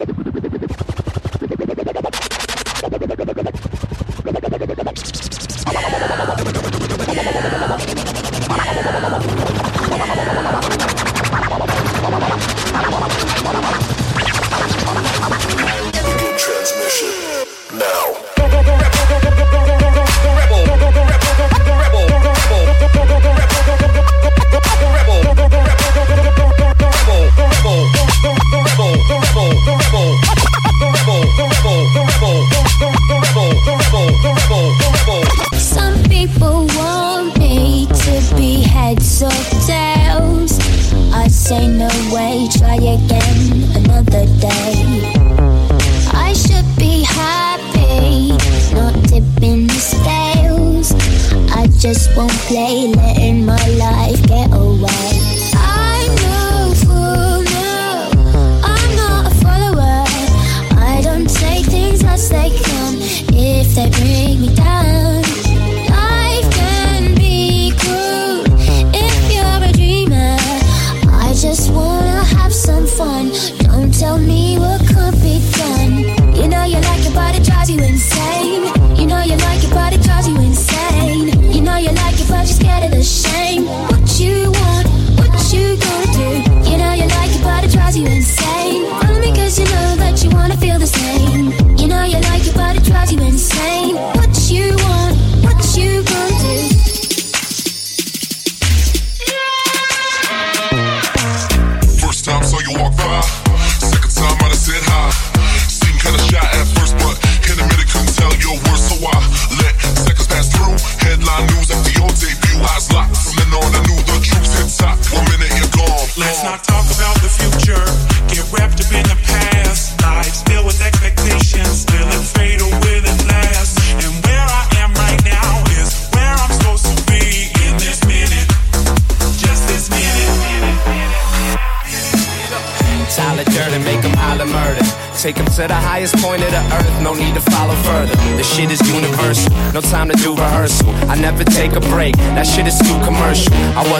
[0.00, 0.33] out.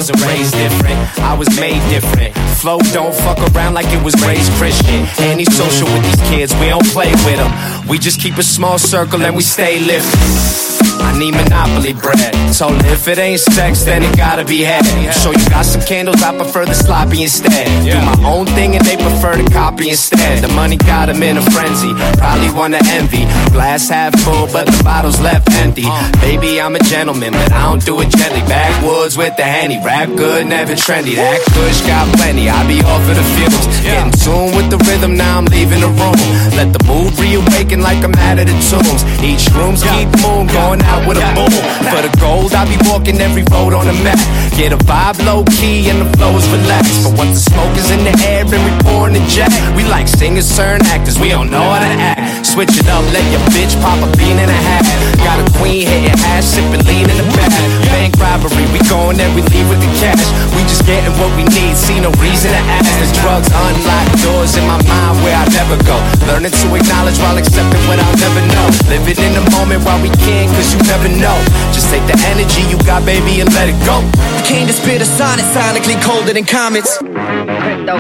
[0.05, 2.37] Wasn't raised different, I was made different.
[2.59, 5.07] Flow don't fuck around like it was raised Christian.
[5.19, 7.74] Antisocial with these kids, we don't play with them.
[7.89, 10.65] We just keep a small circle and we stay lifted.
[11.01, 12.35] I need Monopoly bread.
[12.55, 14.85] Her if it ain't sex, then it gotta be head.
[15.13, 17.67] So you got some candles, I prefer the sloppy instead.
[17.85, 20.43] Do my own thing and they prefer to copy instead.
[20.43, 23.27] The money got 'em in a frenzy, probably wanna envy.
[23.53, 25.87] Glass half full, but the bottle's left empty.
[26.21, 28.43] Baby, I'm a gentleman, but I don't do it gently.
[28.49, 31.17] Backwoods with the henny, rap good, never trendy.
[31.17, 33.67] That kush got plenty, I be off of the fumes.
[33.83, 36.19] Get in tune with the rhythm, now I'm leaving the room.
[36.57, 39.03] Let the mood reawaken like I'm out of the tombs.
[39.25, 41.51] Each room's keep moon, going out with a boom.
[41.91, 44.21] For the gold, I be walking every road on the map.
[44.55, 47.03] Get a vibe low key and the flow is relaxed.
[47.03, 50.07] But once the smoke is in the air and we pouring the jack, we like
[50.07, 52.47] singers turn actors, we don't know how to act.
[52.47, 54.85] Switch it up, let your bitch pop a bean and a hat.
[55.27, 57.51] Got a queen hitting ass, sipping lean in the back.
[57.91, 60.23] Bank robbery, we going there, we leave with the cash.
[60.55, 62.87] We just getting what we need, see no reason to ask.
[63.01, 65.97] There's drugs unlock doors in my mind where I never go.
[66.31, 68.67] Learning to acknowledge while accepting what I'll never know.
[68.89, 71.37] Living in the moment while we can, cause you never know.
[71.73, 74.01] Just take the energy you got, baby, and let it go.
[74.45, 76.99] King to spit a sonnet sonically colder than comets.
[76.99, 77.97] Crypto,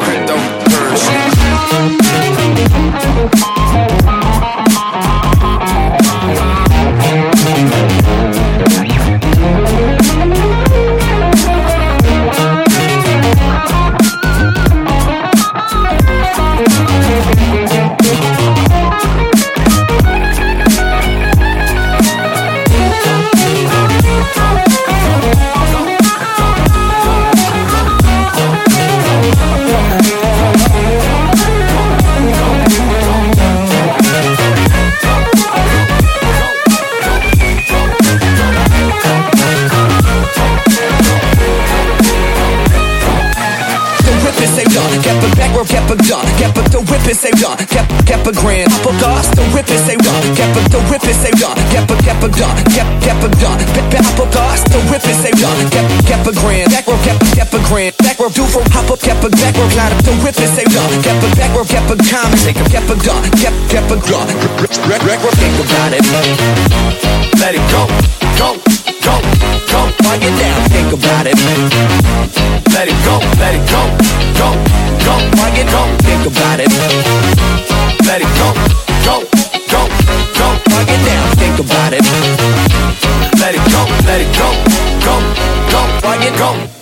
[0.00, 0.36] crypto,
[0.70, 1.22] currency.
[61.62, 62.02] A back row,
[62.66, 63.22] kept a gun.
[63.38, 64.26] Kept kept a gun.
[64.26, 66.02] Back row, think about it.
[67.38, 67.86] Let it go,
[68.34, 68.58] go,
[69.06, 69.14] go,
[69.70, 69.80] go.
[70.02, 71.38] While you're down, think about it.
[72.74, 73.82] Let it go, let it go,
[74.34, 74.58] go,
[75.06, 75.14] go.
[75.38, 76.66] While you go, think about it.
[78.10, 78.50] Let it go,
[79.06, 79.22] go,
[79.70, 79.86] go,
[80.34, 80.48] go.
[80.66, 82.02] While you're down, think about it.
[83.38, 84.50] Let it go, let it go,
[85.06, 85.14] go,
[85.70, 85.80] go.
[86.02, 86.81] While you go.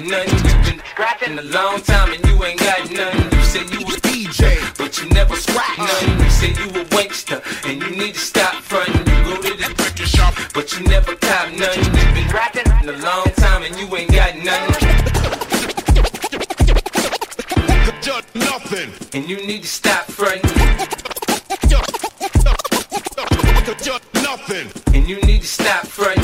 [0.00, 0.38] Cop nothing.
[0.38, 3.38] You been scratching a long time, and you ain't got nothing.
[3.38, 6.18] You said you a DJ, but you never scratch nothing.
[6.18, 8.98] You said you a wankster, and you need to stop fronting.
[8.98, 11.84] You go to the record shop, but you never cop nothing.
[11.84, 14.88] You've been scratching a long time, and you ain't got nothing.
[18.00, 18.90] Just nothing.
[19.12, 20.50] And you need to stop fronting.
[23.82, 24.68] Just nothing.
[24.94, 26.19] And you need to stop fronting.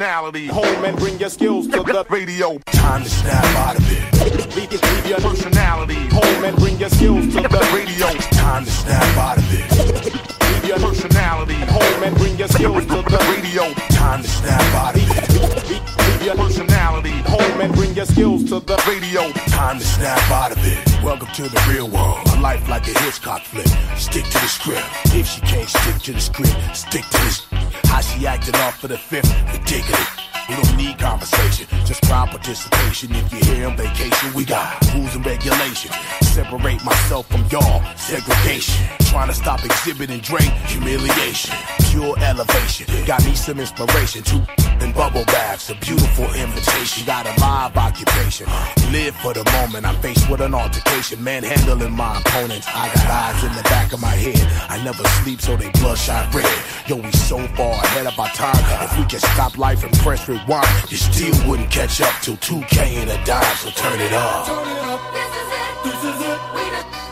[0.00, 2.56] Personality home and bring your skills to the radio.
[2.72, 4.56] Time to snap out of it.
[4.56, 8.06] Leave, leave your personality home and bring your skills to the radio.
[8.32, 10.14] Time to snap out of it.
[10.40, 13.74] Leave your personality home and bring your skills to the radio.
[13.92, 15.68] Time to snap out of it.
[15.68, 19.30] Leave, your personality home and bring your skills to the radio.
[19.52, 21.04] Time to snap out of it.
[21.04, 22.20] Welcome to the real world.
[22.32, 23.68] A life like a Hitchcock flick.
[23.98, 24.86] Stick to the script.
[25.12, 27.49] If she can't stick to the script, stick to this.
[27.84, 30.08] How she acted off for the fifth, ridiculous.
[30.48, 33.14] We don't need conversation, just crowd participation.
[33.14, 35.94] If you're here on vacation, we got rules and regulations.
[36.22, 38.84] Separate myself from y'all, segregation.
[39.06, 41.54] Trying to stop exhibiting drink, humiliation.
[41.90, 44.22] Pure elevation, got me some inspiration.
[44.22, 44.40] Two
[44.80, 47.04] in bubble baths, a beautiful invitation.
[47.04, 48.46] Got a live occupation.
[48.92, 51.18] Live for the moment, I'm faced with an altercation.
[51.18, 52.68] Manhandling my opponents.
[52.68, 54.40] I got eyes in the back of my head.
[54.70, 56.46] I never sleep, so they bloodshot red.
[56.86, 58.62] Yo, we so far ahead of our time.
[58.84, 63.02] If we can stop life and press rewind, you still wouldn't catch up till 2K
[63.02, 64.48] in a dime, so turn it up.
[64.48, 66.28] I'll be rocking that ghetto music.
[66.30, 67.09] The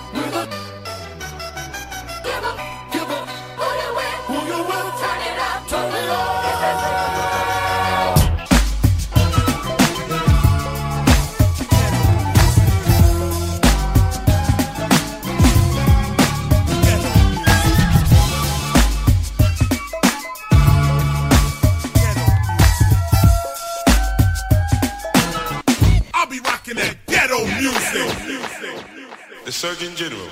[29.59, 30.29] Surgeon General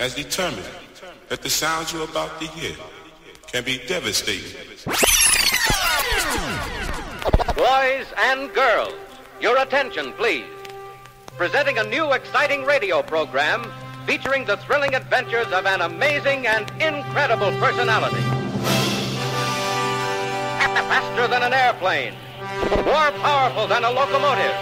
[0.00, 0.66] has determined
[1.28, 2.74] that the sounds you're about to hear
[3.46, 4.75] can be devastating.
[7.56, 8.94] Boys and girls,
[9.40, 10.44] your attention, please.
[11.36, 13.72] Presenting a new exciting radio program
[14.06, 18.22] featuring the thrilling adventures of an amazing and incredible personality.
[20.86, 22.14] Faster than an airplane,
[22.84, 24.54] more powerful than a locomotive,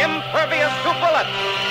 [0.00, 1.67] impervious to bullets.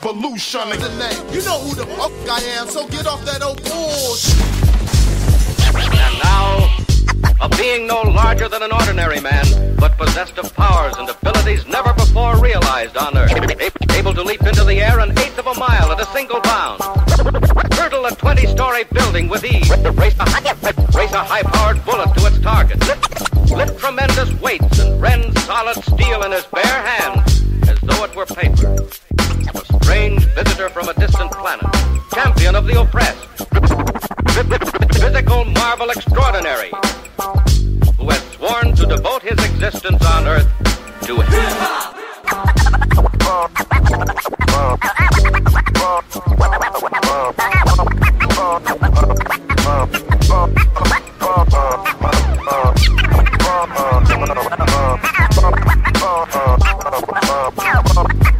[0.00, 0.68] Pollution.
[1.30, 4.34] You know who the fuck I am, so get off that old bullshit.
[5.76, 6.76] And now,
[7.40, 11.92] a being no larger than an ordinary man, but possessed of powers and abilities never
[11.92, 13.32] before realized on Earth.
[13.92, 16.80] Able to leap into the air an eighth of a mile at a single bound.
[17.74, 19.68] Hurdle a 20-story building with ease.
[19.70, 22.78] Race a, race a high-powered bullet to its target.
[22.86, 28.16] Lift, lift tremendous weights and rend solid steel in his bare hands as though it
[28.16, 28.76] were paper.
[29.82, 31.66] Strange visitor from a distant planet.
[32.12, 33.26] Champion of the oppressed.
[35.00, 36.70] Physical marvel extraordinary
[37.98, 40.48] who has sworn to devote his existence on Earth
[41.02, 41.96] to hip hop.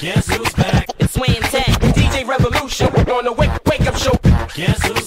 [0.00, 0.88] Guess who's back?
[0.98, 4.18] It's Swing Tech, DJ Revolution We're on the wake wake up show.
[4.54, 4.99] Guess who's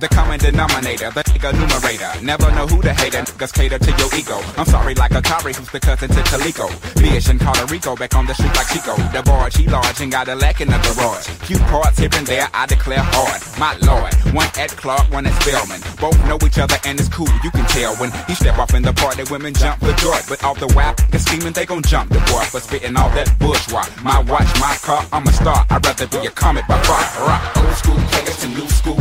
[0.00, 2.10] the common denominator, the nigga numerator.
[2.24, 4.40] Never know who the hater niggas cater to your ego.
[4.56, 6.68] I'm sorry, like Atari, who's the cousin to Calico.
[6.96, 8.96] Fish in Puerto Rico, back on the street like Chico.
[9.12, 11.28] The barge, he large and got a lack in the garage.
[11.44, 13.40] Few parts here and there, I declare hard.
[13.60, 15.80] My lord, one at Clark, one at Spelman.
[16.00, 18.82] Both know each other and it's cool, you can tell when he step off in
[18.82, 20.16] the party, women jump for joy.
[20.28, 23.28] But off the wap, niggas scheming, they gon' jump the boy for spitting all that
[23.38, 23.84] bourgeois.
[24.02, 25.66] My watch, my car, I'm a star.
[25.68, 27.04] I'd rather be a comet by far.
[27.28, 28.99] Rock, old school players to new school.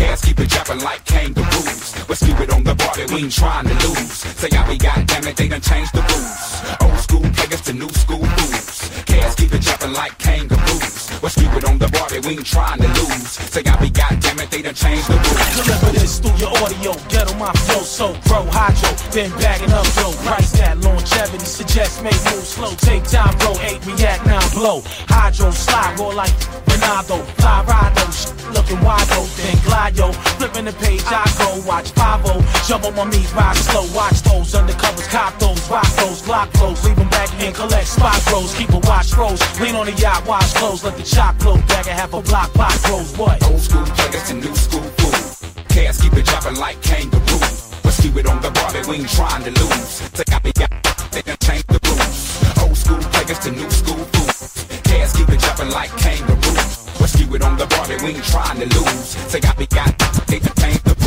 [0.00, 1.89] Keep it jumping like kangaroos.
[2.10, 4.18] Let's keep on the that we ain't trying to lose.
[4.34, 6.42] Say I be goddamn it, they done changed the rules.
[6.82, 8.90] Old school players to new school fools.
[9.06, 11.22] Cats keep it jumping like kangaroos.
[11.22, 13.38] Let's keep on the that we ain't trying to lose.
[13.54, 15.54] Say I be goddamn it, they done changed the rules.
[15.54, 16.98] Deliver this through your audio.
[17.06, 18.90] Get on my flow, so grow hydro.
[19.14, 20.10] Then bagging up dough.
[20.26, 21.46] Price that longevity.
[21.46, 22.74] Suggest make move slow.
[22.82, 23.54] Take time, bro.
[23.62, 24.82] Eight react now blow.
[25.06, 26.34] Hydro slide, roll like
[26.66, 27.22] Ronaldo.
[27.38, 29.06] Fly rido, sh- looking wide
[29.38, 30.12] Then glide yo.
[30.42, 31.62] Flipping the page, I go.
[31.68, 33.84] Watch 5 Jump on my knees, ride slow.
[33.94, 35.60] Watch those undercovers, cop those.
[35.68, 36.82] Rock those, block those.
[36.84, 38.54] Leave them back and collect spot bros.
[38.54, 39.40] Keep a watch froze.
[39.60, 40.82] Lean on the yacht, wash clothes.
[40.84, 41.56] Let the chop flow.
[41.68, 43.10] Bag and half a block, pot grows.
[43.18, 43.42] What?
[43.50, 45.44] Old school players to new school fools.
[45.68, 47.74] Cats keep it jumping like kangaroos.
[47.84, 49.90] Let's it on the bar we ain't trying to lose.
[50.16, 50.70] Say I be got,
[51.12, 52.62] they done changed the rules.
[52.62, 54.64] Old school players to new school fools.
[54.88, 57.00] Cats keep it jumping like kangaroos.
[57.00, 59.08] Let's it on the bar we ain't trying to lose.
[59.30, 59.92] Say I be got,
[60.26, 60.99] they done changed the.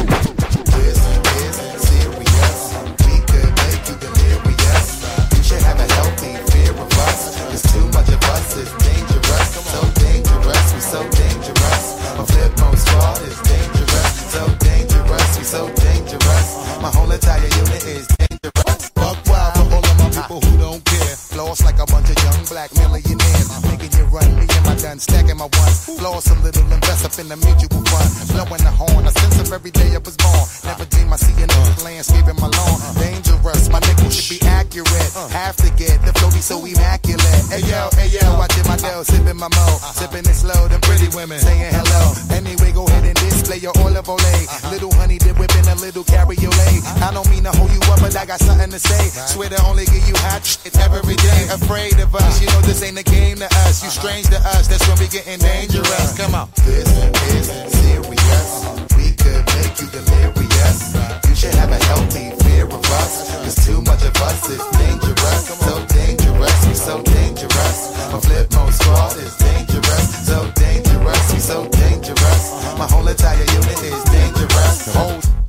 [24.94, 25.86] Done stacking my ones.
[25.98, 28.10] Floss a little, invest up in the mutual fund.
[28.30, 30.46] Blowing the horn, I sense of every day I was born.
[30.66, 32.78] Never dream I see a nigga landscaping my lawn.
[33.02, 35.10] Dangerous, my nigga should be accurate.
[35.18, 35.28] Uh.
[35.30, 37.44] Have to get the flow be so immaculate.
[37.50, 38.48] Hey yo, hey yo, I
[38.84, 39.66] my sipping my mo,
[39.96, 40.68] sipping it slow.
[40.68, 42.14] Them pretty women saying hello.
[42.36, 44.72] Anyway, go ahead and display your Oil of Olay.
[44.72, 46.84] Little honey dip whipping a little cabriolet.
[47.02, 49.10] I don't mean to hold you up, but I got something to say.
[49.32, 51.48] Swear to only give you hot shit every day.
[51.52, 53.84] Afraid of us, you know this ain't a game to us.
[53.84, 56.18] You strange to us, that's when we getting dangerous.
[56.18, 56.50] Come on.
[56.66, 56.88] This
[57.32, 58.93] is serious.
[59.04, 60.96] We could make you delirious.
[61.28, 63.36] You should have a healthy fear of us.
[63.44, 65.44] Cause too much of us is dangerous.
[65.60, 67.78] So dangerous, we so dangerous.
[68.14, 70.26] My Flipmode Squad is dangerous.
[70.26, 72.44] So dangerous, we so dangerous.
[72.80, 74.96] My whole entire unit is dangerous.
[74.96, 75.43] Whole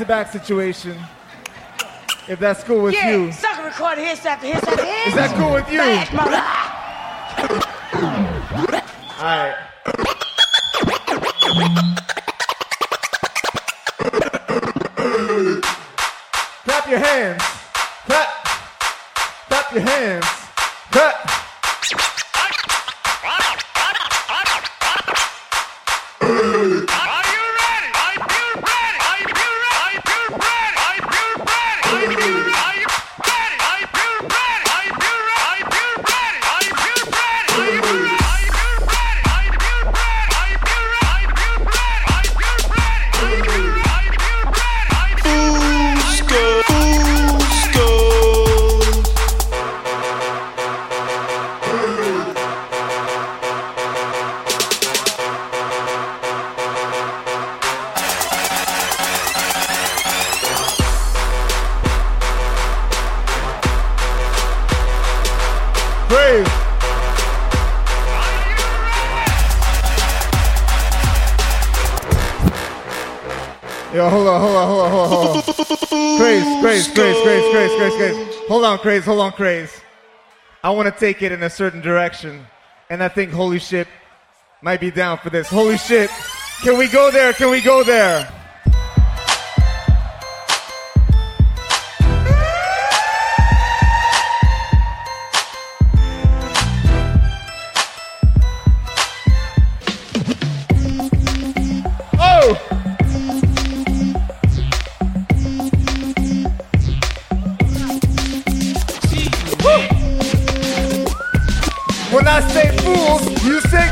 [0.00, 0.96] little back-to-back situation.
[2.28, 3.32] If that's cool with yeah, you.
[3.32, 5.08] sucker recorded hits after hits after hits.
[5.08, 5.78] Is that cool with you?
[5.78, 6.59] Smash mother.
[76.94, 78.36] Craze, craze, craze, craze, craze.
[78.48, 79.72] Hold on, craze, hold on, craze.
[80.62, 82.44] I want to take it in a certain direction,
[82.90, 83.88] and I think Holy Shit
[84.62, 85.48] might be down for this.
[85.48, 86.10] Holy shit.
[86.62, 87.32] Can we go there?
[87.32, 88.28] Can we go there?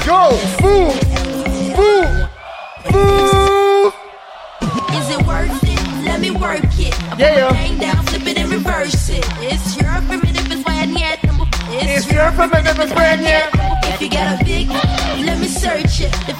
[0.09, 0.33] Go.
[0.61, 0.91] Fool.
[1.77, 2.07] Fool.
[2.89, 3.93] Fool.
[4.99, 5.81] Is it worth it?
[6.09, 6.95] Let me work it.
[7.13, 7.53] I Yeah.
[7.53, 9.25] thing down, flip it and reverse it.
[9.53, 11.19] It's your primitive is when yet.
[11.71, 13.49] It's your primitive is when yet.
[13.91, 14.67] If you got a big,
[15.29, 16.33] let me search it to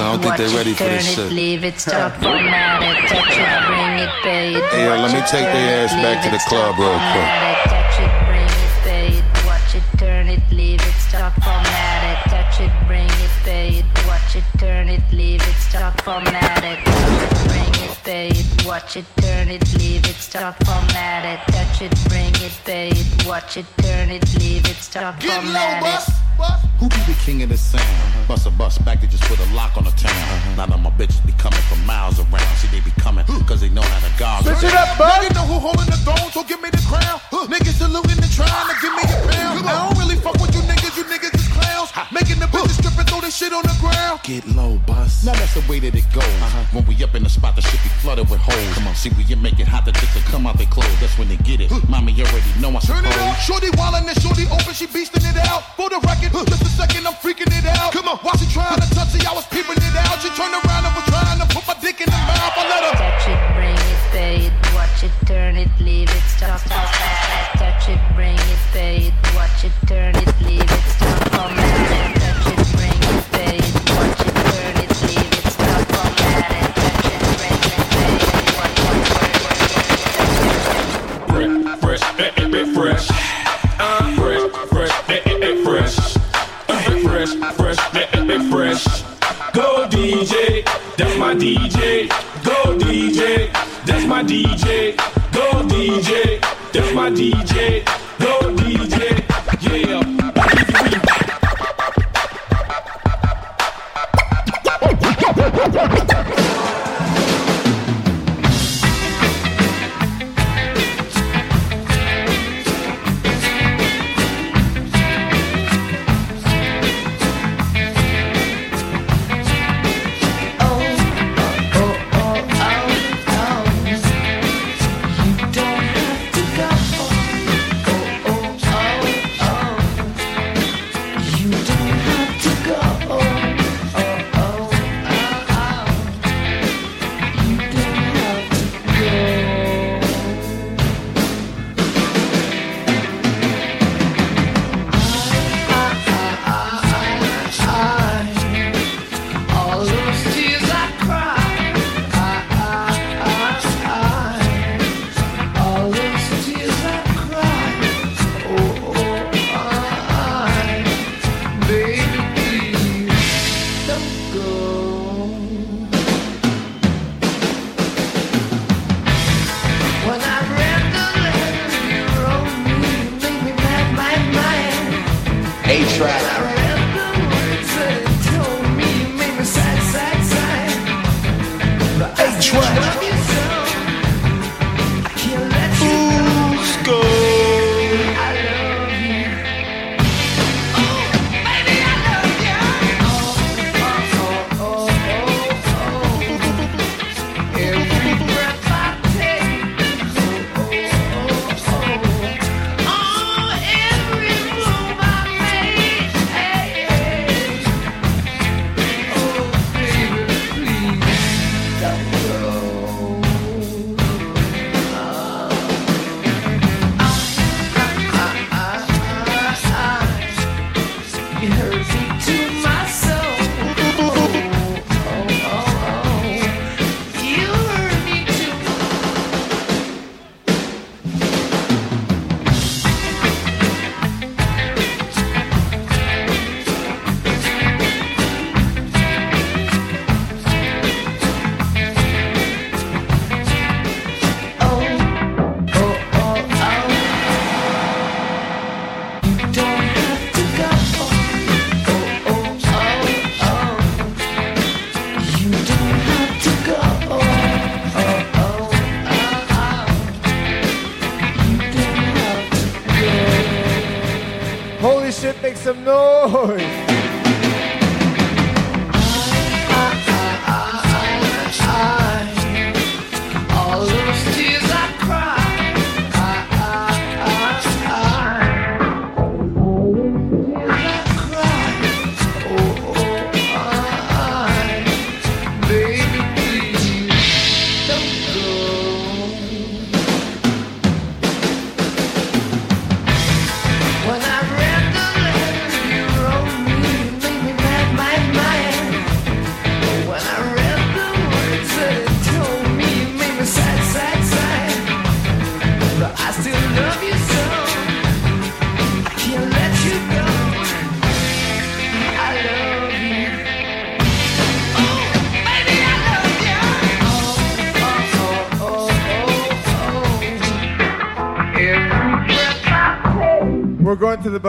[0.00, 1.32] I don't think they're ready for this shit.
[1.32, 4.64] Leave it, stop, format it, touch it, bring it, pay it.
[4.70, 7.65] Hey, yo, let me take their ass back to the club real quick.
[19.46, 23.66] Turn it, leave it, stop, format it, touch it, bring it, pay it, watch it,
[23.78, 26.08] turn it, leave it, stop, Get low, format bus.
[26.08, 26.14] it.
[26.78, 28.28] Who be the king of the sound?
[28.28, 30.12] Bust a bus back to just put a lock on the town.
[30.12, 30.56] Uh-huh.
[30.56, 32.56] Now that my bitches be coming from miles around.
[32.60, 34.44] See, they be coming because they know how to guard.
[34.44, 35.08] Switch it up, bud.
[35.22, 37.16] Niggas know who holding the throne, so give me the crown.
[37.32, 37.46] Huh.
[37.48, 39.64] Niggas saluting and trying to give me a pound.
[39.64, 41.88] I don't really fuck with you niggas, you niggas is clowns.
[42.12, 42.25] Making
[43.26, 44.20] the bitches strip and throw this shit on the ground.
[44.22, 45.24] Get low, bus.
[45.24, 46.24] Now that's the way that it goes.
[46.24, 46.64] Uh-huh.
[46.72, 48.74] When we up in the spot, the shit be flooded with holes.
[48.74, 50.98] Come on, see, we you make it hot, the chicks will come out they clothes.
[51.00, 51.70] That's when they get it.
[51.88, 53.34] Mommy you already know I Turn it suppose.
[53.34, 55.62] up, shorty wildin' and shorty open, she beastin' it out.
[55.76, 57.92] For the record, just a second, I'm freaking it out.
[57.92, 60.20] Come on, while she trying to touch it, I was peeping it out.
[60.22, 61.75] She turned around and was trying to put my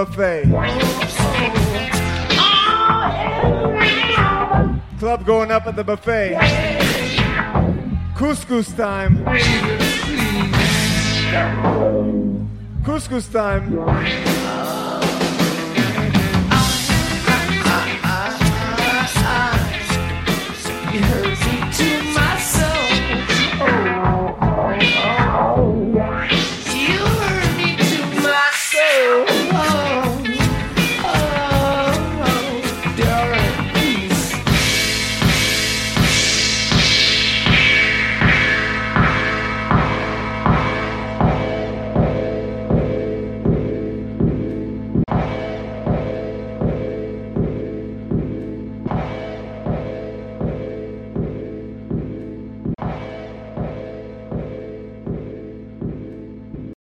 [0.05, 0.43] buffet.
[4.99, 6.35] Club going up at the buffet.
[8.15, 9.25] Couscous time.
[12.83, 14.36] Couscous time.